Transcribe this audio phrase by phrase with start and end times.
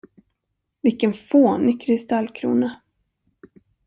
[0.81, 2.79] Vilken fånig kristallkrona!